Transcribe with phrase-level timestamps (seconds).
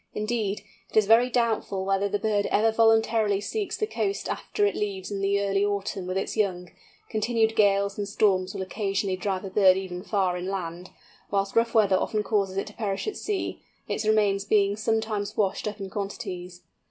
[0.15, 4.73] Indeed, it is very doubtful whether the bird ever voluntarily seeks the coast after it
[4.73, 6.71] leaves it in early autumn with its young;
[7.07, 10.89] continued gales and storms will occasionally drive a bird even far inland,
[11.29, 15.67] whilst rough weather often causes it to perish at sea, its remains being sometimes washed
[15.67, 16.61] up in quantities.